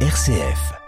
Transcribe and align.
RCF. 0.00 0.85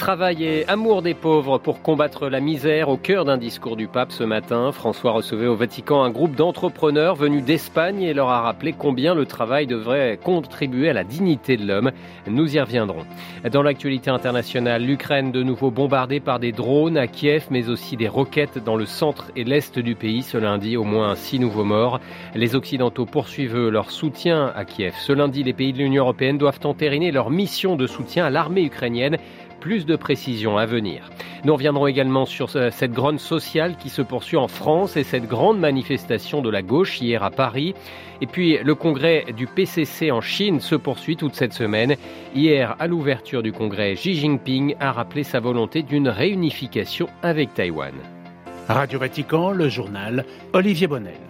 Travail 0.00 0.44
et 0.44 0.66
amour 0.66 1.02
des 1.02 1.12
pauvres 1.12 1.58
pour 1.58 1.82
combattre 1.82 2.30
la 2.30 2.40
misère 2.40 2.88
au 2.88 2.96
cœur 2.96 3.26
d'un 3.26 3.36
discours 3.36 3.76
du 3.76 3.86
pape 3.86 4.12
ce 4.12 4.24
matin. 4.24 4.72
François 4.72 5.12
recevait 5.12 5.46
au 5.46 5.56
Vatican 5.56 6.02
un 6.02 6.08
groupe 6.08 6.34
d'entrepreneurs 6.34 7.16
venus 7.16 7.44
d'Espagne 7.44 8.00
et 8.00 8.14
leur 8.14 8.30
a 8.30 8.40
rappelé 8.40 8.72
combien 8.72 9.14
le 9.14 9.26
travail 9.26 9.66
devrait 9.66 10.18
contribuer 10.24 10.88
à 10.88 10.94
la 10.94 11.04
dignité 11.04 11.58
de 11.58 11.66
l'homme. 11.66 11.92
Nous 12.26 12.56
y 12.56 12.58
reviendrons. 12.58 13.04
Dans 13.52 13.62
l'actualité 13.62 14.08
internationale, 14.08 14.82
l'Ukraine 14.82 15.32
de 15.32 15.42
nouveau 15.42 15.70
bombardée 15.70 16.20
par 16.20 16.40
des 16.40 16.52
drones 16.52 16.96
à 16.96 17.06
Kiev, 17.06 17.48
mais 17.50 17.68
aussi 17.68 17.98
des 17.98 18.08
roquettes 18.08 18.56
dans 18.64 18.76
le 18.76 18.86
centre 18.86 19.30
et 19.36 19.44
l'est 19.44 19.78
du 19.78 19.96
pays. 19.96 20.22
Ce 20.22 20.38
lundi, 20.38 20.78
au 20.78 20.84
moins 20.84 21.14
six 21.14 21.38
nouveaux 21.38 21.64
morts. 21.64 22.00
Les 22.34 22.54
Occidentaux 22.56 23.04
poursuivent 23.04 23.68
leur 23.68 23.90
soutien 23.90 24.50
à 24.56 24.64
Kiev. 24.64 24.94
Ce 24.98 25.12
lundi, 25.12 25.42
les 25.42 25.52
pays 25.52 25.74
de 25.74 25.78
l'Union 25.78 26.04
européenne 26.04 26.38
doivent 26.38 26.60
entériner 26.64 27.12
leur 27.12 27.28
mission 27.28 27.76
de 27.76 27.86
soutien 27.86 28.24
à 28.24 28.30
l'armée 28.30 28.62
ukrainienne 28.62 29.18
plus 29.60 29.86
de 29.86 29.94
précisions 29.94 30.58
à 30.58 30.66
venir. 30.66 31.10
Nous 31.44 31.52
reviendrons 31.52 31.86
également 31.86 32.26
sur 32.26 32.50
cette 32.50 32.92
grande 32.92 33.20
sociale 33.20 33.76
qui 33.76 33.88
se 33.88 34.02
poursuit 34.02 34.36
en 34.36 34.48
France 34.48 34.96
et 34.96 35.04
cette 35.04 35.26
grande 35.26 35.60
manifestation 35.60 36.42
de 36.42 36.50
la 36.50 36.62
gauche 36.62 37.00
hier 37.00 37.22
à 37.22 37.30
Paris. 37.30 37.74
Et 38.20 38.26
puis 38.26 38.58
le 38.58 38.74
congrès 38.74 39.26
du 39.36 39.46
PCC 39.46 40.10
en 40.10 40.20
Chine 40.20 40.60
se 40.60 40.74
poursuit 40.74 41.16
toute 41.16 41.34
cette 41.34 41.52
semaine. 41.52 41.96
Hier, 42.34 42.76
à 42.78 42.86
l'ouverture 42.86 43.42
du 43.42 43.52
congrès, 43.52 43.94
Xi 43.94 44.14
Jinping 44.14 44.74
a 44.80 44.92
rappelé 44.92 45.22
sa 45.22 45.40
volonté 45.40 45.82
d'une 45.82 46.08
réunification 46.08 47.08
avec 47.22 47.54
Taïwan. 47.54 47.94
Radio 48.68 48.98
Vatican, 48.98 49.50
le 49.50 49.68
journal 49.68 50.24
Olivier 50.52 50.86
Bonnel. 50.86 51.29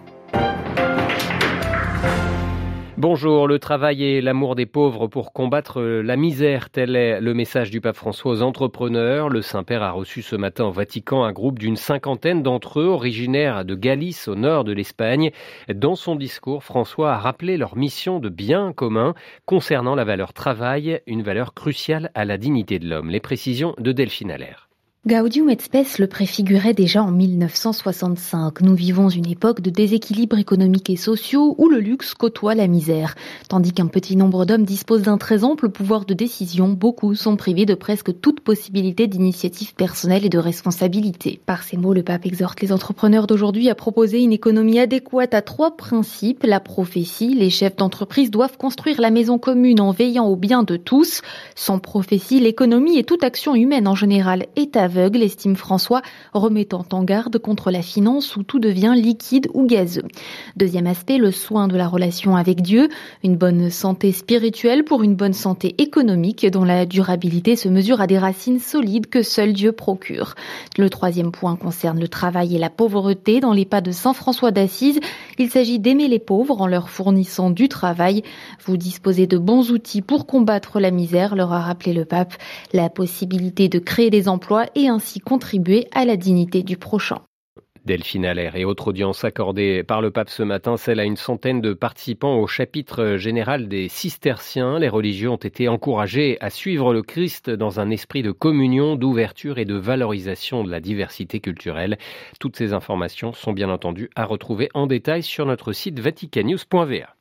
Bonjour, 3.01 3.47
le 3.47 3.57
travail 3.57 4.03
et 4.03 4.21
l'amour 4.21 4.53
des 4.53 4.67
pauvres 4.67 5.07
pour 5.07 5.33
combattre 5.33 5.81
la 5.81 6.15
misère, 6.15 6.69
tel 6.69 6.95
est 6.95 7.19
le 7.19 7.33
message 7.33 7.71
du 7.71 7.81
pape 7.81 7.95
François 7.95 8.31
aux 8.31 8.41
entrepreneurs. 8.43 9.27
Le 9.27 9.41
Saint-Père 9.41 9.81
a 9.81 9.89
reçu 9.89 10.21
ce 10.21 10.35
matin 10.35 10.65
au 10.65 10.71
Vatican 10.71 11.23
un 11.23 11.31
groupe 11.31 11.57
d'une 11.57 11.77
cinquantaine 11.77 12.43
d'entre 12.43 12.79
eux, 12.79 12.85
originaires 12.85 13.65
de 13.65 13.73
Galice, 13.73 14.27
au 14.27 14.35
nord 14.35 14.65
de 14.65 14.71
l'Espagne. 14.71 15.31
Dans 15.73 15.95
son 15.95 16.15
discours, 16.15 16.63
François 16.63 17.13
a 17.13 17.17
rappelé 17.17 17.57
leur 17.57 17.75
mission 17.75 18.19
de 18.19 18.29
bien 18.29 18.71
commun 18.71 19.15
concernant 19.47 19.95
la 19.95 20.03
valeur 20.03 20.31
travail, 20.31 21.01
une 21.07 21.23
valeur 21.23 21.55
cruciale 21.55 22.11
à 22.13 22.23
la 22.23 22.37
dignité 22.37 22.77
de 22.77 22.87
l'homme. 22.87 23.09
Les 23.09 23.19
précisions 23.19 23.73
de 23.79 23.93
Delphine 23.93 24.29
Allaire. 24.29 24.70
Gaudium 25.07 25.49
et 25.49 25.57
Spes 25.59 25.97
le 25.97 26.05
préfigurait 26.05 26.75
déjà 26.75 27.01
en 27.01 27.09
1965. 27.09 28.61
Nous 28.61 28.75
vivons 28.75 29.09
une 29.09 29.25
époque 29.25 29.59
de 29.59 29.71
déséquilibre 29.71 30.37
économique 30.37 30.91
et 30.91 30.95
sociaux 30.95 31.55
où 31.57 31.69
le 31.69 31.79
luxe 31.79 32.13
côtoie 32.13 32.53
la 32.53 32.67
misère. 32.67 33.15
Tandis 33.49 33.73
qu'un 33.73 33.87
petit 33.87 34.15
nombre 34.15 34.45
d'hommes 34.45 34.63
disposent 34.63 35.01
d'un 35.01 35.17
très 35.17 35.43
ample 35.43 35.69
pouvoir 35.69 36.05
de 36.05 36.13
décision, 36.13 36.69
beaucoup 36.69 37.15
sont 37.15 37.35
privés 37.35 37.65
de 37.65 37.73
presque 37.73 38.21
toute 38.21 38.41
possibilité 38.41 39.07
d'initiative 39.07 39.73
personnelle 39.73 40.23
et 40.23 40.29
de 40.29 40.37
responsabilité. 40.37 41.41
Par 41.47 41.63
ces 41.63 41.77
mots, 41.77 41.95
le 41.95 42.03
pape 42.03 42.27
exhorte 42.27 42.61
les 42.61 42.71
entrepreneurs 42.71 43.25
d'aujourd'hui 43.25 43.71
à 43.71 43.75
proposer 43.75 44.21
une 44.21 44.33
économie 44.33 44.77
adéquate 44.77 45.33
à 45.33 45.41
trois 45.41 45.77
principes. 45.77 46.43
La 46.43 46.59
prophétie, 46.59 47.33
les 47.33 47.49
chefs 47.49 47.75
d'entreprise 47.75 48.29
doivent 48.29 48.57
construire 48.57 49.01
la 49.01 49.09
maison 49.09 49.39
commune 49.39 49.81
en 49.81 49.93
veillant 49.93 50.27
au 50.27 50.35
bien 50.35 50.61
de 50.61 50.77
tous. 50.77 51.23
Sans 51.55 51.79
prophétie, 51.79 52.39
l'économie 52.39 52.99
et 52.99 53.03
toute 53.03 53.23
action 53.23 53.55
humaine 53.55 53.87
en 53.87 53.95
général 53.95 54.45
est 54.55 54.75
à 54.75 54.90
aveugle, 54.91 55.23
estime 55.23 55.55
François, 55.55 56.01
remettant 56.33 56.83
en 56.91 57.03
garde 57.03 57.37
contre 57.37 57.71
la 57.71 57.81
finance 57.81 58.35
où 58.35 58.43
tout 58.43 58.59
devient 58.59 58.93
liquide 58.93 59.47
ou 59.53 59.65
gazeux. 59.65 60.03
Deuxième 60.57 60.85
aspect, 60.85 61.17
le 61.17 61.31
soin 61.31 61.69
de 61.69 61.77
la 61.77 61.87
relation 61.87 62.35
avec 62.35 62.61
Dieu, 62.61 62.89
une 63.23 63.37
bonne 63.37 63.69
santé 63.69 64.11
spirituelle 64.11 64.83
pour 64.83 65.01
une 65.01 65.15
bonne 65.15 65.33
santé 65.33 65.75
économique 65.77 66.45
dont 66.45 66.65
la 66.65 66.85
durabilité 66.85 67.55
se 67.55 67.69
mesure 67.69 68.01
à 68.01 68.07
des 68.07 68.17
racines 68.17 68.59
solides 68.59 69.07
que 69.07 69.23
seul 69.23 69.53
Dieu 69.53 69.71
procure. 69.71 70.35
Le 70.77 70.89
troisième 70.89 71.31
point 71.31 71.55
concerne 71.55 71.99
le 71.99 72.09
travail 72.09 72.55
et 72.55 72.59
la 72.59 72.69
pauvreté 72.69 73.39
dans 73.39 73.53
les 73.53 73.65
pas 73.65 73.79
de 73.79 73.91
Saint 73.91 74.13
François 74.13 74.51
d'Assise. 74.51 74.99
Il 75.39 75.49
s'agit 75.49 75.79
d'aimer 75.79 76.09
les 76.09 76.19
pauvres 76.19 76.59
en 76.59 76.67
leur 76.67 76.89
fournissant 76.89 77.49
du 77.49 77.69
travail. 77.69 78.23
Vous 78.65 78.75
disposez 78.75 79.25
de 79.25 79.37
bons 79.37 79.71
outils 79.71 80.01
pour 80.01 80.25
combattre 80.25 80.81
la 80.81 80.91
misère, 80.91 81.35
leur 81.35 81.53
a 81.53 81.61
rappelé 81.61 81.93
le 81.93 82.03
pape. 82.03 82.33
La 82.73 82.89
possibilité 82.89 83.69
de 83.69 83.79
créer 83.79 84.09
des 84.09 84.27
emplois 84.27 84.65
et 84.75 84.80
ainsi 84.87 85.19
contribuer 85.19 85.87
à 85.91 86.05
la 86.05 86.17
dignité 86.17 86.63
du 86.63 86.77
prochain. 86.77 87.21
Delphine 87.83 88.27
Allaire 88.27 88.55
et 88.55 88.63
autre 88.63 88.89
audience 88.89 89.23
accordée 89.23 89.81
par 89.81 90.01
le 90.01 90.11
pape 90.11 90.29
ce 90.29 90.43
matin, 90.43 90.77
celle 90.77 90.99
à 90.99 91.03
une 91.03 91.15
centaine 91.15 91.61
de 91.61 91.73
participants 91.73 92.37
au 92.37 92.45
chapitre 92.45 93.17
général 93.17 93.67
des 93.67 93.89
cisterciens. 93.89 94.77
Les 94.77 94.87
religieux 94.87 95.31
ont 95.31 95.35
été 95.37 95.67
encouragés 95.67 96.37
à 96.41 96.51
suivre 96.51 96.93
le 96.93 97.01
Christ 97.01 97.49
dans 97.49 97.79
un 97.79 97.89
esprit 97.89 98.21
de 98.21 98.31
communion, 98.31 98.95
d'ouverture 98.95 99.57
et 99.57 99.65
de 99.65 99.75
valorisation 99.75 100.63
de 100.63 100.69
la 100.69 100.79
diversité 100.79 101.39
culturelle. 101.39 101.97
Toutes 102.39 102.55
ces 102.55 102.73
informations 102.73 103.33
sont 103.33 103.51
bien 103.51 103.69
entendu 103.69 104.11
à 104.15 104.25
retrouver 104.25 104.69
en 104.75 104.85
détail 104.85 105.23
sur 105.23 105.47
notre 105.47 105.73
site 105.73 105.99
vaticannews.va. 105.99 107.15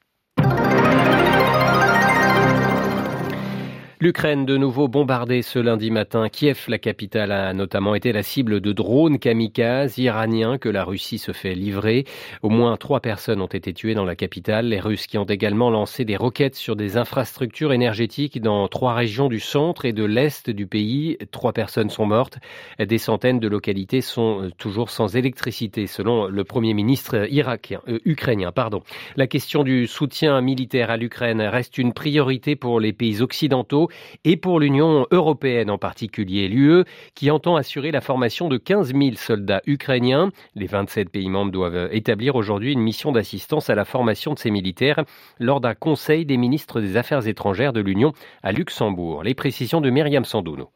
L'Ukraine 4.03 4.47
de 4.47 4.57
nouveau 4.57 4.89
bombardée 4.89 5.43
ce 5.43 5.59
lundi 5.59 5.91
matin. 5.91 6.31
Kiev, 6.31 6.65
la 6.69 6.79
capitale, 6.79 7.33
a 7.33 7.53
notamment 7.53 7.95
été 7.95 8.13
la 8.13 8.23
cible 8.23 8.63
de 8.63 8.73
drones 8.73 9.19
kamikazes 9.19 9.99
iraniens 9.99 10.57
que 10.57 10.71
la 10.71 10.85
Russie 10.85 11.19
se 11.19 11.33
fait 11.33 11.55
livrer. 11.55 12.07
Au 12.41 12.49
moins 12.49 12.79
trois 12.79 13.01
personnes 13.01 13.43
ont 13.43 13.47
été 13.47 13.75
tuées 13.75 13.93
dans 13.93 14.07
la 14.07 14.17
capitale. 14.17 14.69
Les 14.69 14.81
Russes 14.81 15.07
qui 15.07 15.19
ont 15.19 15.27
également 15.27 15.69
lancé 15.69 16.07
des 16.07 16.17
roquettes 16.17 16.55
sur 16.55 16.77
des 16.77 16.97
infrastructures 16.97 17.75
énergétiques 17.75 18.41
dans 18.41 18.69
trois 18.69 18.95
régions 18.95 19.29
du 19.29 19.39
centre 19.39 19.85
et 19.85 19.93
de 19.93 20.05
l'est 20.05 20.49
du 20.49 20.67
pays. 20.67 21.19
Trois 21.31 21.53
personnes 21.53 21.91
sont 21.91 22.07
mortes. 22.07 22.39
Des 22.79 22.97
centaines 22.97 23.39
de 23.39 23.49
localités 23.49 24.01
sont 24.01 24.51
toujours 24.57 24.89
sans 24.89 25.15
électricité, 25.15 25.87
selon 25.87 26.27
le 26.27 26.45
premier 26.45 26.73
ministre 26.73 27.31
irakien, 27.31 27.83
euh, 27.87 27.99
ukrainien. 28.07 28.51
Pardon. 28.51 28.83
La 29.17 29.27
question 29.27 29.63
du 29.63 29.87
soutien 29.87 30.41
militaire 30.41 30.89
à 30.89 30.97
l'Ukraine 30.97 31.43
reste 31.43 31.77
une 31.77 31.93
priorité 31.93 32.57
pour 32.57 32.81
les 32.81 32.95
pays 32.95 33.21
occidentaux 33.21 33.90
et 34.25 34.37
pour 34.37 34.61
l'Union 34.61 35.07
européenne 35.11 35.71
en 35.71 35.79
particulier. 35.79 36.49
L'UE 36.49 36.85
qui 37.15 37.31
entend 37.31 37.57
assurer 37.57 37.91
la 37.91 38.01
formation 38.01 38.49
de 38.49 38.59
15 38.59 38.95
000 38.95 39.17
soldats 39.17 39.63
ukrainiens. 39.67 40.31
Les 40.55 40.67
27 40.67 41.11
pays 41.11 41.29
membres 41.29 41.53
doivent 41.53 41.89
établir 41.93 42.37
aujourd'hui 42.37 42.73
une 42.73 42.81
mission 42.81 43.13
d'assistance 43.13 43.71
à 43.71 43.75
la 43.75 43.85
formation 43.85 44.35
de 44.35 44.39
ces 44.39 44.51
militaires 44.51 45.05
lors 45.39 45.61
d'un 45.61 45.75
conseil 45.75 46.27
des 46.27 46.37
ministres 46.37 46.81
des 46.81 46.97
Affaires 46.97 47.27
étrangères 47.27 47.73
de 47.73 47.81
l'Union 47.81 48.13
à 48.43 48.53
Luxembourg. 48.53 49.23
Les 49.23 49.35
précisions 49.35 49.81
de 49.81 49.91
Myriam 49.91 50.25
Sandouno. 50.25 50.71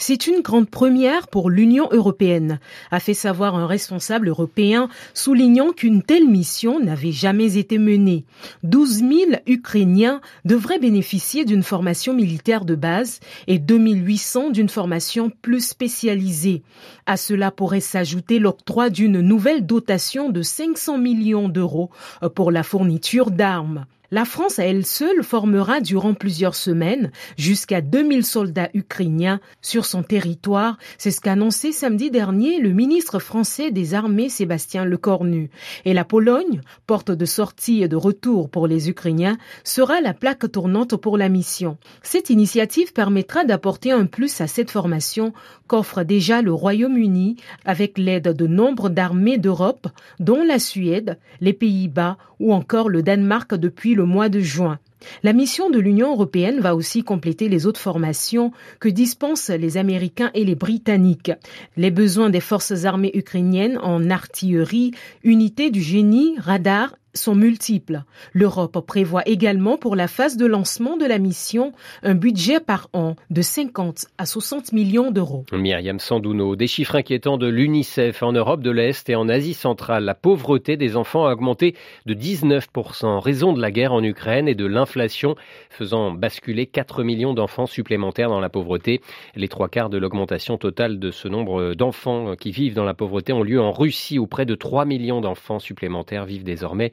C'est 0.00 0.28
une 0.28 0.42
grande 0.42 0.70
première 0.70 1.26
pour 1.26 1.50
l'Union 1.50 1.88
européenne, 1.90 2.60
a 2.92 3.00
fait 3.00 3.14
savoir 3.14 3.56
un 3.56 3.66
responsable 3.66 4.28
européen, 4.28 4.88
soulignant 5.12 5.72
qu'une 5.72 6.04
telle 6.04 6.28
mission 6.28 6.78
n'avait 6.78 7.10
jamais 7.10 7.58
été 7.58 7.78
menée. 7.78 8.24
12 8.62 8.98
000 8.98 9.10
Ukrainiens 9.48 10.20
devraient 10.44 10.78
bénéficier 10.78 11.44
d'une 11.44 11.64
formation 11.64 12.14
militaire 12.14 12.64
de 12.64 12.76
base 12.76 13.18
et 13.48 13.58
2800 13.58 14.50
d'une 14.50 14.68
formation 14.68 15.32
plus 15.42 15.66
spécialisée. 15.66 16.62
À 17.06 17.16
cela 17.16 17.50
pourrait 17.50 17.80
s'ajouter 17.80 18.38
l'octroi 18.38 18.90
d'une 18.90 19.20
nouvelle 19.20 19.66
dotation 19.66 20.30
de 20.30 20.42
500 20.42 20.98
millions 20.98 21.48
d'euros 21.48 21.90
pour 22.36 22.52
la 22.52 22.62
fourniture 22.62 23.32
d'armes. 23.32 23.84
La 24.10 24.24
France 24.24 24.58
à 24.58 24.64
elle 24.64 24.86
seule 24.86 25.22
formera 25.22 25.82
durant 25.82 26.14
plusieurs 26.14 26.54
semaines 26.54 27.10
jusqu'à 27.36 27.82
2000 27.82 28.24
soldats 28.24 28.70
ukrainiens 28.72 29.38
sur 29.60 29.84
son 29.84 30.02
territoire. 30.02 30.78
C'est 30.96 31.10
ce 31.10 31.20
qu'a 31.20 31.32
annoncé 31.32 31.72
samedi 31.72 32.10
dernier 32.10 32.58
le 32.58 32.70
ministre 32.70 33.18
français 33.18 33.70
des 33.70 33.92
armées 33.92 34.30
Sébastien 34.30 34.86
Lecornu. 34.86 35.50
Et 35.84 35.92
la 35.92 36.06
Pologne, 36.06 36.62
porte 36.86 37.10
de 37.10 37.26
sortie 37.26 37.82
et 37.82 37.88
de 37.88 37.96
retour 37.96 38.48
pour 38.48 38.66
les 38.66 38.88
Ukrainiens, 38.88 39.36
sera 39.62 40.00
la 40.00 40.14
plaque 40.14 40.50
tournante 40.50 40.96
pour 40.96 41.18
la 41.18 41.28
mission. 41.28 41.76
Cette 42.02 42.30
initiative 42.30 42.94
permettra 42.94 43.44
d'apporter 43.44 43.92
un 43.92 44.06
plus 44.06 44.40
à 44.40 44.46
cette 44.46 44.70
formation 44.70 45.34
qu'offre 45.66 46.02
déjà 46.02 46.40
le 46.40 46.54
Royaume-Uni 46.54 47.36
avec 47.66 47.98
l'aide 47.98 48.28
de 48.28 48.46
nombre 48.46 48.88
d'armées 48.88 49.36
d'Europe, 49.36 49.86
dont 50.18 50.42
la 50.42 50.58
Suède, 50.58 51.18
les 51.42 51.52
Pays-Bas 51.52 52.16
ou 52.40 52.54
encore 52.54 52.88
le 52.88 53.02
Danemark 53.02 53.54
depuis 53.54 53.97
le 53.98 54.06
mois 54.06 54.28
de 54.28 54.40
juin. 54.40 54.78
La 55.22 55.32
mission 55.32 55.70
de 55.70 55.78
l'Union 55.78 56.12
européenne 56.12 56.60
va 56.60 56.74
aussi 56.74 57.02
compléter 57.02 57.48
les 57.48 57.66
autres 57.66 57.80
formations 57.80 58.52
que 58.80 58.88
dispensent 58.88 59.50
les 59.50 59.76
Américains 59.76 60.30
et 60.34 60.44
les 60.44 60.54
Britanniques. 60.54 61.32
Les 61.76 61.90
besoins 61.90 62.30
des 62.30 62.40
forces 62.40 62.84
armées 62.84 63.10
ukrainiennes 63.14 63.78
en 63.82 64.08
artillerie, 64.08 64.92
unités 65.24 65.70
du 65.70 65.82
génie, 65.82 66.36
radar, 66.38 66.96
sont 67.18 67.34
multiples. 67.34 68.02
L'Europe 68.32 68.84
prévoit 68.86 69.22
également 69.26 69.76
pour 69.76 69.96
la 69.96 70.08
phase 70.08 70.36
de 70.36 70.46
lancement 70.46 70.96
de 70.96 71.04
la 71.04 71.18
mission 71.18 71.72
un 72.02 72.14
budget 72.14 72.60
par 72.60 72.88
an 72.92 73.16
de 73.30 73.42
50 73.42 74.06
à 74.16 74.26
60 74.26 74.72
millions 74.72 75.10
d'euros. 75.10 75.44
Myriam 75.52 75.98
Sandouno, 75.98 76.56
des 76.56 76.66
chiffres 76.66 76.96
inquiétants 76.96 77.38
de 77.38 77.46
l'UNICEF 77.46 78.22
en 78.22 78.32
Europe 78.32 78.62
de 78.62 78.70
l'Est 78.70 79.08
et 79.10 79.16
en 79.16 79.28
Asie 79.28 79.54
centrale. 79.54 80.04
La 80.04 80.14
pauvreté 80.14 80.76
des 80.76 80.96
enfants 80.96 81.26
a 81.26 81.32
augmenté 81.32 81.74
de 82.06 82.14
19% 82.14 83.06
en 83.06 83.20
raison 83.20 83.52
de 83.52 83.60
la 83.60 83.70
guerre 83.70 83.92
en 83.92 84.02
Ukraine 84.02 84.48
et 84.48 84.54
de 84.54 84.66
l'inflation, 84.66 85.34
faisant 85.70 86.12
basculer 86.12 86.66
4 86.66 87.02
millions 87.02 87.34
d'enfants 87.34 87.66
supplémentaires 87.66 88.28
dans 88.28 88.40
la 88.40 88.48
pauvreté. 88.48 89.00
Les 89.34 89.48
trois 89.48 89.68
quarts 89.68 89.90
de 89.90 89.98
l'augmentation 89.98 90.58
totale 90.58 90.98
de 90.98 91.10
ce 91.10 91.28
nombre 91.28 91.74
d'enfants 91.74 92.34
qui 92.36 92.50
vivent 92.50 92.74
dans 92.74 92.84
la 92.84 92.94
pauvreté 92.94 93.32
ont 93.32 93.42
lieu 93.42 93.60
en 93.60 93.72
Russie 93.72 94.18
où 94.18 94.26
près 94.26 94.46
de 94.46 94.54
3 94.54 94.84
millions 94.84 95.20
d'enfants 95.20 95.58
supplémentaires 95.58 96.24
vivent 96.24 96.44
désormais 96.44 96.92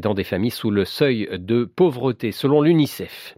dans 0.00 0.14
des 0.14 0.24
familles 0.24 0.50
sous 0.50 0.70
le 0.70 0.84
seuil 0.84 1.28
de 1.32 1.64
pauvreté, 1.64 2.32
selon 2.32 2.60
l'UNICEF. 2.60 3.34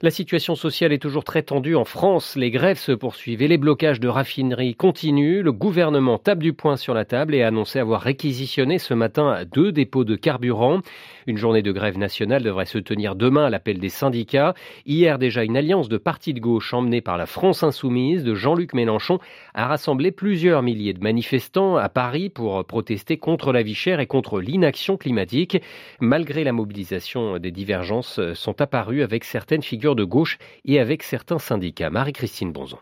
La 0.00 0.12
situation 0.12 0.54
sociale 0.54 0.92
est 0.92 1.02
toujours 1.02 1.24
très 1.24 1.42
tendue 1.42 1.74
en 1.74 1.84
France. 1.84 2.36
Les 2.36 2.52
grèves 2.52 2.78
se 2.78 2.92
poursuivent 2.92 3.42
et 3.42 3.48
les 3.48 3.58
blocages 3.58 3.98
de 3.98 4.06
raffineries 4.06 4.76
continuent. 4.76 5.42
Le 5.42 5.50
gouvernement 5.50 6.18
tape 6.18 6.38
du 6.38 6.52
poing 6.52 6.76
sur 6.76 6.94
la 6.94 7.04
table 7.04 7.34
et 7.34 7.42
a 7.42 7.48
annoncé 7.48 7.80
avoir 7.80 8.02
réquisitionné 8.02 8.78
ce 8.78 8.94
matin 8.94 9.42
deux 9.52 9.72
dépôts 9.72 10.04
de 10.04 10.14
carburant. 10.14 10.82
Une 11.26 11.36
journée 11.36 11.62
de 11.62 11.72
grève 11.72 11.98
nationale 11.98 12.44
devrait 12.44 12.64
se 12.64 12.78
tenir 12.78 13.16
demain 13.16 13.46
à 13.46 13.50
l'appel 13.50 13.80
des 13.80 13.88
syndicats. 13.88 14.54
Hier 14.86 15.18
déjà, 15.18 15.42
une 15.42 15.56
alliance 15.56 15.88
de 15.88 15.98
partis 15.98 16.32
de 16.32 16.38
gauche 16.38 16.72
emmenée 16.72 17.00
par 17.00 17.18
la 17.18 17.26
France 17.26 17.64
insoumise 17.64 18.22
de 18.22 18.36
Jean-Luc 18.36 18.74
Mélenchon 18.74 19.18
a 19.52 19.66
rassemblé 19.66 20.12
plusieurs 20.12 20.62
milliers 20.62 20.94
de 20.94 21.02
manifestants 21.02 21.76
à 21.76 21.88
Paris 21.88 22.28
pour 22.28 22.64
protester 22.64 23.16
contre 23.16 23.52
la 23.52 23.64
vie 23.64 23.74
chère 23.74 23.98
et 23.98 24.06
contre 24.06 24.40
l'inaction 24.40 24.96
climatique. 24.96 25.57
Malgré 26.00 26.44
la 26.44 26.52
mobilisation, 26.52 27.38
des 27.38 27.50
divergences 27.50 28.20
sont 28.34 28.60
apparues 28.60 29.02
avec 29.02 29.24
certaines 29.24 29.62
figures 29.62 29.96
de 29.96 30.04
gauche 30.04 30.38
et 30.64 30.80
avec 30.80 31.02
certains 31.02 31.38
syndicats. 31.38 31.90
Marie-Christine 31.90 32.52
Bonzon. 32.52 32.78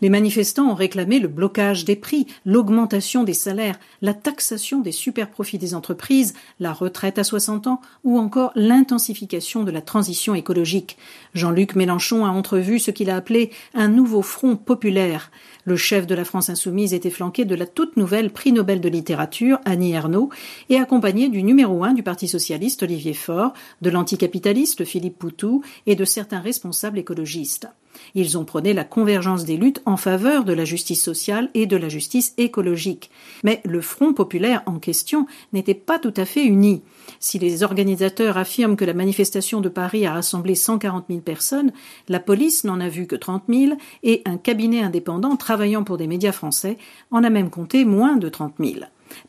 Les 0.00 0.10
manifestants 0.10 0.70
ont 0.70 0.74
réclamé 0.74 1.20
le 1.20 1.28
blocage 1.28 1.84
des 1.84 1.96
prix, 1.96 2.26
l'augmentation 2.44 3.24
des 3.24 3.34
salaires, 3.34 3.78
la 4.02 4.12
taxation 4.12 4.80
des 4.80 4.92
superprofits 4.92 5.58
des 5.58 5.74
entreprises, 5.74 6.34
la 6.58 6.72
retraite 6.72 7.18
à 7.18 7.24
60 7.24 7.68
ans 7.68 7.80
ou 8.02 8.18
encore 8.18 8.52
l'intensification 8.54 9.62
de 9.62 9.70
la 9.70 9.80
transition 9.80 10.34
écologique. 10.34 10.98
Jean-Luc 11.34 11.76
Mélenchon 11.76 12.26
a 12.26 12.30
entrevu 12.30 12.78
ce 12.78 12.90
qu'il 12.90 13.08
a 13.08 13.16
appelé 13.16 13.50
un 13.72 13.88
nouveau 13.88 14.22
front 14.22 14.56
populaire. 14.56 15.30
Le 15.64 15.76
chef 15.76 16.06
de 16.06 16.14
la 16.14 16.24
France 16.24 16.50
insoumise 16.50 16.92
était 16.92 17.08
flanqué 17.10 17.44
de 17.44 17.54
la 17.54 17.66
toute 17.66 17.96
nouvelle 17.96 18.30
prix 18.30 18.52
Nobel 18.52 18.80
de 18.80 18.88
littérature, 18.88 19.60
Annie 19.64 19.92
Ernaux, 19.92 20.28
et 20.68 20.76
accompagné 20.76 21.28
du 21.28 21.42
numéro 21.42 21.84
un 21.84 21.94
du 21.94 22.02
Parti 22.02 22.28
socialiste, 22.28 22.82
Olivier 22.82 23.14
Faure, 23.14 23.54
de 23.80 23.90
l'anticapitaliste 23.90 24.84
Philippe 24.84 25.18
Poutou 25.18 25.62
et 25.86 25.96
de 25.96 26.04
certains 26.04 26.40
responsables 26.40 26.98
écologistes. 26.98 27.68
Ils 28.14 28.38
ont 28.38 28.44
prôné 28.44 28.72
la 28.72 28.84
convergence 28.84 29.44
des 29.44 29.56
luttes 29.56 29.82
en 29.86 29.96
faveur 29.96 30.44
de 30.44 30.52
la 30.52 30.64
justice 30.64 31.02
sociale 31.02 31.50
et 31.54 31.66
de 31.66 31.76
la 31.76 31.88
justice 31.88 32.34
écologique. 32.38 33.10
Mais 33.42 33.60
le 33.64 33.80
Front 33.80 34.12
populaire 34.12 34.62
en 34.66 34.78
question 34.78 35.26
n'était 35.52 35.74
pas 35.74 35.98
tout 35.98 36.14
à 36.16 36.24
fait 36.24 36.44
uni. 36.44 36.82
Si 37.20 37.38
les 37.38 37.62
organisateurs 37.62 38.38
affirment 38.38 38.76
que 38.76 38.84
la 38.84 38.94
manifestation 38.94 39.60
de 39.60 39.68
Paris 39.68 40.06
a 40.06 40.12
rassemblé 40.12 40.54
140 40.54 41.06
000 41.08 41.20
personnes, 41.20 41.72
la 42.08 42.20
police 42.20 42.64
n'en 42.64 42.80
a 42.80 42.88
vu 42.88 43.06
que 43.06 43.16
30 43.16 43.44
000 43.48 43.76
et 44.02 44.22
un 44.24 44.36
cabinet 44.36 44.82
indépendant 44.82 45.36
travaillant 45.36 45.84
pour 45.84 45.96
des 45.96 46.06
médias 46.06 46.32
français 46.32 46.78
en 47.10 47.24
a 47.24 47.30
même 47.30 47.50
compté 47.50 47.84
moins 47.84 48.16
de 48.16 48.28
30 48.28 48.54
000. 48.58 48.80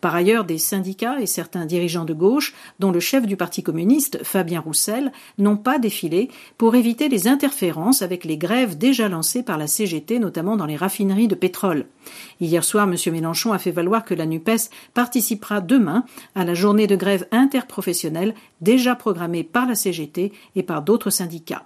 Par 0.02 0.16
ailleurs, 0.16 0.46
des 0.46 0.58
syndicats 0.58 1.20
et 1.20 1.26
certains 1.26 1.66
dirigeants 1.66 2.06
de 2.06 2.14
gauche, 2.14 2.54
dont 2.80 2.92
le 2.92 3.00
chef 3.00 3.26
du 3.26 3.38
Parti 3.38 3.64
communiste, 3.64 4.24
Fabien 4.24 4.60
Roussel, 4.60 5.12
n'ont 5.38 5.58
pas 5.58 5.80
défilé 5.80 6.30
pour 6.58 6.76
éviter 6.76 7.10
les 7.10 7.28
interférences 7.28 8.02
avec 8.02 8.26
les 8.26 8.38
grèves 8.38 8.78
déjà 8.78 9.10
lancées 9.10 9.44
par 9.44 9.58
la 9.58 9.68
CGT, 9.68 10.20
notamment 10.20 10.58
dans 10.58 10.66
les 10.66 10.76
raffineries 10.76 11.28
de 11.28 11.36
pétrole. 11.36 11.86
Hier 12.40 12.64
soir, 12.64 12.88
M. 12.88 12.96
Mélenchon 13.14 13.54
a 13.54 13.58
fait 13.58 13.72
valoir 13.72 14.06
que 14.06 14.14
la 14.14 14.26
NUPES 14.26 14.70
participera 14.94 15.62
demain 15.62 16.06
à 16.36 16.46
la 16.46 16.54
journée 16.54 16.88
de 16.88 16.96
grève 16.96 17.28
interprofessionnelle 17.32 18.36
déjà 18.62 18.96
programmée 18.96 19.44
par 19.44 19.68
la 19.68 19.76
CGT 19.76 20.32
et 20.56 20.64
par 20.64 20.82
d'autres 20.82 21.10
syndicats. 21.10 21.64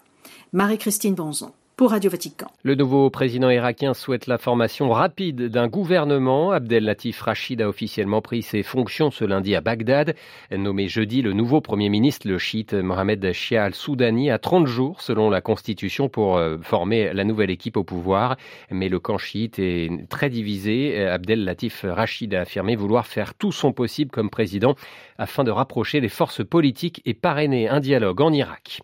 Marie-Christine 0.53 1.15
Bonzon 1.15 1.51
pour 1.79 1.91
Radio 1.91 2.09
Vatican. 2.09 2.47
Le 2.63 2.75
nouveau 2.75 3.09
président 3.09 3.49
irakien 3.49 3.93
souhaite 3.93 4.27
la 4.27 4.37
formation 4.37 4.89
rapide 4.89 5.43
d'un 5.43 5.69
gouvernement. 5.69 6.51
Abdel 6.51 6.83
Latif 6.83 7.21
Rachid 7.21 7.61
a 7.61 7.69
officiellement 7.69 8.21
pris 8.21 8.41
ses 8.41 8.63
fonctions 8.63 9.11
ce 9.11 9.23
lundi 9.23 9.55
à 9.55 9.61
Bagdad. 9.61 10.13
Nommé 10.51 10.89
jeudi, 10.89 11.21
le 11.21 11.31
nouveau 11.31 11.61
premier 11.61 11.87
ministre, 11.87 12.27
le 12.27 12.37
chiite 12.37 12.73
Mohamed 12.73 13.31
Shia 13.31 13.63
al-Soudani, 13.63 14.29
a 14.29 14.39
30 14.39 14.67
jours 14.67 15.01
selon 15.01 15.29
la 15.29 15.39
constitution 15.39 16.09
pour 16.09 16.35
euh, 16.35 16.57
former 16.61 17.13
la 17.13 17.23
nouvelle 17.23 17.49
équipe 17.49 17.77
au 17.77 17.85
pouvoir. 17.85 18.35
Mais 18.69 18.89
le 18.89 18.99
camp 18.99 19.17
chiite 19.17 19.57
est 19.57 19.89
très 20.09 20.29
divisé. 20.29 21.07
Abdel 21.07 21.45
Latif 21.45 21.85
Rachid 21.87 22.35
a 22.35 22.41
affirmé 22.41 22.75
vouloir 22.75 23.07
faire 23.07 23.35
tout 23.35 23.53
son 23.53 23.71
possible 23.71 24.11
comme 24.11 24.29
président 24.29 24.75
afin 25.17 25.45
de 25.45 25.51
rapprocher 25.51 26.01
les 26.01 26.09
forces 26.09 26.43
politiques 26.43 27.01
et 27.05 27.13
parrainer 27.13 27.69
un 27.69 27.79
dialogue 27.79 28.19
en 28.19 28.33
Irak. 28.33 28.81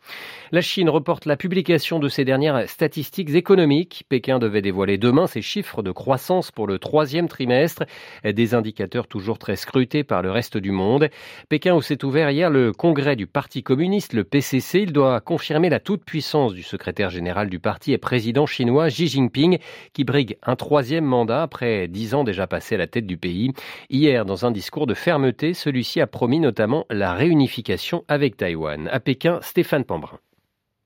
La 0.53 0.62
Chine 0.62 0.89
reporte 0.89 1.25
la 1.25 1.36
publication 1.36 2.00
de 2.00 2.07
ses 2.07 2.24
dernières 2.24 2.69
économiques. 2.88 4.06
Pékin 4.10 4.40
devait 4.40 4.62
dévoiler 4.62 4.98
demain 4.98 5.28
ses 5.28 5.42
chiffres 5.42 5.84
de 5.84 5.92
croissance 5.92 6.52
pour 6.52 6.68
le 6.68 6.80
troisième 6.80 7.28
trimestre, 7.28 7.84
des 8.24 8.54
indicateurs 8.54 9.08
toujours 9.08 9.40
très 9.40 9.56
scrutés 9.56 10.04
par 10.04 10.22
le 10.22 10.32
reste 10.32 10.58
du 10.58 10.72
monde. 10.72 11.10
Pékin 11.50 11.76
où 11.76 11.82
s'est 11.82 12.04
ouvert 12.04 12.30
hier 12.30 12.50
le 12.50 12.72
congrès 12.72 13.16
du 13.16 13.28
Parti 13.28 13.64
communiste, 13.64 14.14
le 14.14 14.24
PCC. 14.24 14.82
Il 14.82 14.94
doit 14.94 15.22
confirmer 15.22 15.70
la 15.70 15.80
toute-puissance 15.80 16.54
du 16.54 16.64
secrétaire 16.64 17.10
général 17.10 17.50
du 17.50 17.60
parti 17.60 17.94
et 17.94 17.98
président 17.98 18.46
chinois 18.46 18.90
Xi 18.90 19.08
Jinping, 19.08 19.60
qui 19.94 20.04
brigue 20.04 20.38
un 20.44 20.56
troisième 20.56 21.06
mandat 21.06 21.44
après 21.44 21.88
dix 21.88 22.14
ans 22.14 22.24
déjà 22.24 22.48
passés 22.48 22.76
à 22.76 22.80
la 22.80 22.88
tête 22.88 23.08
du 23.08 23.18
pays. 23.18 23.52
Hier, 23.90 24.26
dans 24.26 24.46
un 24.46 24.52
discours 24.52 24.88
de 24.88 24.94
fermeté, 24.94 25.54
celui-ci 25.54 26.02
a 26.02 26.08
promis 26.08 26.40
notamment 26.40 26.86
la 26.90 27.14
réunification 27.14 28.04
avec 28.08 28.38
Taïwan. 28.38 28.90
À 28.92 29.00
Pékin, 29.00 29.40
Stéphane 29.42 29.86
Pambrin. 29.86 30.20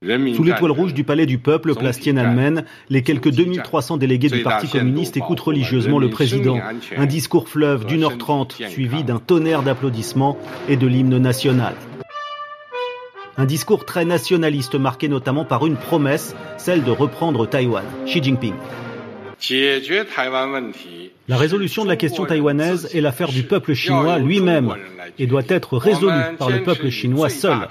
Sous 0.01 0.43
l'étoile 0.43 0.71
rouge 0.71 0.93
du 0.93 1.03
palais 1.03 1.25
du 1.25 1.39
peuple, 1.39 1.75
place 1.75 1.99
Tiananmen, 1.99 2.63
les 2.89 3.03
quelques 3.03 3.31
2300 3.31 3.97
délégués 3.97 4.29
du 4.29 4.43
Parti 4.43 4.69
communiste 4.69 5.17
écoutent 5.17 5.41
religieusement 5.41 5.99
le 5.99 6.09
président. 6.09 6.57
Un 6.95 7.05
discours 7.05 7.49
fleuve 7.49 7.85
d'une 7.85 8.05
heure 8.05 8.17
trente, 8.17 8.53
suivi 8.69 9.03
d'un 9.03 9.19
tonnerre 9.19 9.61
d'applaudissements 9.61 10.37
et 10.69 10.77
de 10.77 10.87
l'hymne 10.87 11.17
national. 11.17 11.75
Un 13.35 13.45
discours 13.45 13.83
très 13.83 14.05
nationaliste 14.05 14.75
marqué 14.75 15.09
notamment 15.09 15.43
par 15.43 15.65
une 15.65 15.75
promesse, 15.75 16.33
celle 16.57 16.85
de 16.85 16.91
reprendre 16.91 17.45
Taïwan. 17.45 17.83
Xi 18.05 18.23
Jinping. 18.23 18.53
La 21.27 21.37
résolution 21.37 21.83
de 21.83 21.89
la 21.89 21.95
question 21.95 22.25
taïwanaise 22.25 22.89
est 22.93 23.01
l'affaire 23.01 23.29
du 23.29 23.43
peuple 23.43 23.73
chinois 23.73 24.19
lui-même 24.19 24.75
et 25.17 25.27
doit 25.27 25.43
être 25.47 25.77
résolue 25.77 26.37
par 26.37 26.49
le 26.49 26.63
peuple 26.63 26.89
chinois 26.89 27.29
seul 27.29 27.67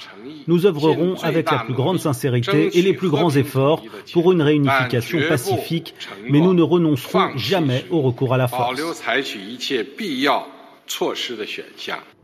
nous 0.49 0.67
œuvrerons 0.67 1.15
avec 1.23 1.51
la 1.51 1.59
plus 1.59 1.75
grande 1.75 2.01
sincérité 2.01 2.77
et 2.77 2.83
les 2.83 2.95
plus 2.95 3.11
grands 3.11 3.31
efforts 3.31 3.85
pour 4.13 4.33
une 4.33 4.43
réunification 4.43 5.21
pacifique, 5.29 5.95
mais 6.29 6.41
nous 6.41 6.55
ne 6.55 6.63
renoncerons 6.63 7.37
jamais 7.37 7.85
au 7.91 8.01
recours 8.01 8.35
à 8.35 8.39
la 8.39 8.49
force. 8.49 8.81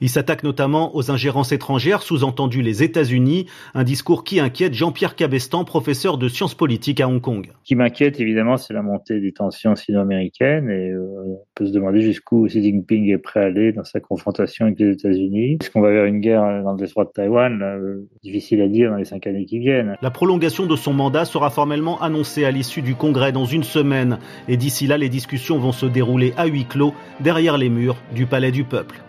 Il 0.01 0.09
s'attaque 0.09 0.43
notamment 0.43 0.97
aux 0.97 1.11
ingérences 1.11 1.53
étrangères, 1.53 2.03
sous-entendu 2.03 2.63
les 2.63 2.83
États-Unis, 2.83 3.47
un 3.75 3.85
discours 3.85 4.25
qui 4.25 4.41
inquiète 4.41 4.75
Jean-Pierre 4.75 5.17
Cabestan, 5.17 5.65
professeur 5.65 6.19
de 6.19 6.29
sciences 6.29 6.55
politiques 6.55 7.01
à 7.01 7.09
Hong 7.09 7.21
Kong. 7.21 7.51
Ce 7.63 7.69
qui 7.69 7.75
m'inquiète 7.75 8.21
évidemment, 8.21 8.57
c'est 8.57 8.75
la 8.75 8.83
montée 8.83 9.21
des 9.21 9.33
tensions 9.33 9.77
sino-américaines 9.77 10.71
et 10.71 10.91
euh, 10.91 11.01
on 11.27 11.39
peut 11.55 11.67
se 11.67 11.73
demander 11.73 12.01
jusqu'où 12.01 12.47
Xi 12.47 12.63
Jinping 12.63 13.11
est 13.11 13.19
prêt 13.19 13.41
à 13.41 13.45
aller 13.45 13.73
dans 13.73 13.85
sa 13.85 14.01
confrontation 14.01 14.67
avec 14.67 14.79
les 14.79 14.93
États-Unis. 14.93 15.59
Est-ce 15.61 15.71
qu'on 15.71 15.81
va 15.81 15.91
vers 15.91 16.05
une 16.07 16.21
guerre 16.21 16.43
dans 16.63 16.73
le 16.73 16.79
détroit 16.79 17.05
de 17.05 17.11
Taïwan? 17.11 17.63
Euh, 17.63 18.09
Difficile 18.23 18.63
à 18.63 18.69
dire 18.69 18.91
dans 18.91 18.97
les 18.97 19.05
cinq 19.05 19.27
années 19.27 19.45
qui 19.45 19.59
viennent. 19.59 19.97
La 20.01 20.11
prolongation 20.11 20.67
de 20.67 20.77
son 20.77 20.93
mandat 20.93 21.25
sera 21.25 21.51
formellement 21.51 22.01
annoncée 22.01 22.45
à 22.45 22.51
l'issue 22.51 22.83
du 22.83 22.95
Congrès 22.95 23.33
dans 23.33 23.45
une 23.45 23.65
semaine 23.65 24.19
et 24.49 24.57
d'ici 24.57 24.87
là, 24.87 24.97
les 24.97 25.09
discussions 25.09 25.59
vont 25.59 25.73
se 25.73 25.87
dérouler 25.87 26.33
à 26.37 26.47
huis 26.47 26.65
clos 26.65 26.95
derrière 27.21 27.59
les 27.59 27.69
murs 27.69 27.97
du 28.15 28.27
Palais 28.27 28.54
du 28.55 28.63
Peuple. 28.63 29.03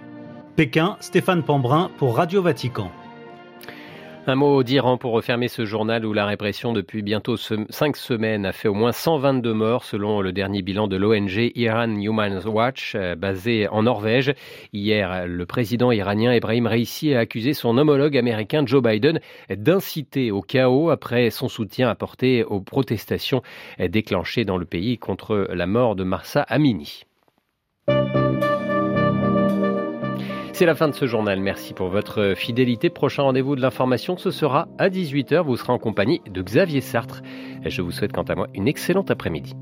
Pékin, 0.55 0.97
Stéphane 1.01 1.43
Pambrin 1.43 1.91
pour 1.99 2.15
Radio 2.15 2.41
Vatican. 2.41 2.89
Un 4.25 4.33
mot 4.33 4.63
d'Iran 4.63 4.97
pour 4.97 5.11
refermer 5.11 5.49
ce 5.49 5.65
journal 5.65 6.03
où 6.03 6.13
la 6.13 6.25
répression 6.25 6.73
depuis 6.73 7.03
bientôt 7.03 7.37
cinq 7.37 7.95
semaines 7.95 8.47
a 8.47 8.51
fait 8.53 8.67
au 8.67 8.73
moins 8.73 8.91
122 8.91 9.53
morts 9.53 9.83
selon 9.83 10.21
le 10.21 10.33
dernier 10.33 10.63
bilan 10.63 10.87
de 10.87 10.95
l'ONG 10.95 11.51
Iran 11.53 11.91
Human 11.95 12.41
Watch 12.47 12.93
euh, 12.95 13.13
basé 13.15 13.67
en 13.67 13.83
Norvège. 13.83 14.33
Hier, 14.73 15.27
le 15.27 15.45
président 15.45 15.91
iranien 15.91 16.31
Ebrahim 16.31 16.65
Raisi 16.65 17.13
a 17.13 17.19
accusé 17.19 17.53
son 17.53 17.77
homologue 17.77 18.17
américain 18.17 18.65
Joe 18.65 18.81
Biden 18.81 19.19
d'inciter 19.55 20.31
au 20.31 20.41
chaos 20.41 20.89
après 20.89 21.29
son 21.29 21.49
soutien 21.49 21.87
apporté 21.87 22.43
aux 22.43 22.61
protestations 22.61 23.43
déclenchées 23.77 24.43
dans 24.43 24.57
le 24.57 24.65
pays 24.65 24.97
contre 24.97 25.47
la 25.53 25.67
mort 25.67 25.95
de 25.95 26.03
Marsa 26.03 26.41
Amini. 26.41 27.05
C'est 30.57 30.65
la 30.65 30.74
fin 30.74 30.88
de 30.88 30.93
ce 30.93 31.05
journal. 31.05 31.41
Merci 31.41 31.74
pour 31.74 31.89
votre 31.89 32.33
fidélité. 32.33 32.89
Prochain 32.89 33.24
rendez-vous 33.24 33.57
de 33.57 33.62
l'information, 33.62 34.15
ce 34.15 34.31
sera 34.31 34.69
à 34.77 34.88
18h. 34.88 35.41
Vous 35.41 35.57
serez 35.57 35.74
en 35.74 35.79
compagnie 35.79 36.21
de 36.31 36.41
Xavier 36.41 36.79
Sartre. 36.79 37.24
Je 37.65 37.81
vous 37.81 37.91
souhaite 37.91 38.13
quant 38.13 38.24
à 38.24 38.35
moi 38.35 38.47
une 38.53 38.69
excellente 38.69 39.12
après-midi. 39.12 39.53